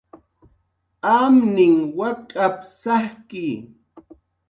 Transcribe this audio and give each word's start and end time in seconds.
"Amninh 1.17 1.81
wak'ap"" 1.97 2.57
sajki" 2.79 3.47